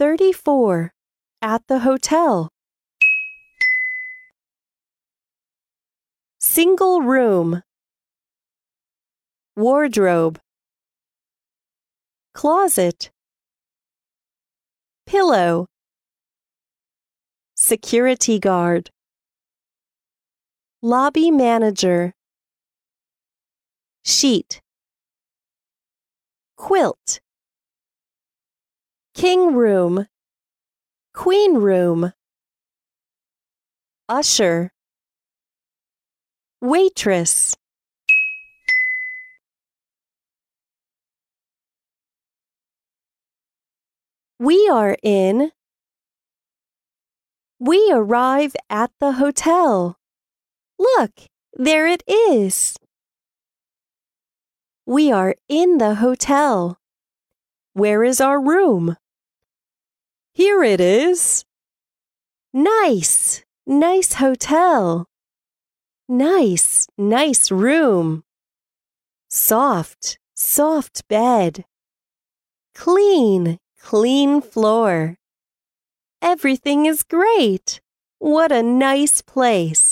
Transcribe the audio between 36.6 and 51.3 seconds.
Waitress. We are in. We arrive at the hotel. Look,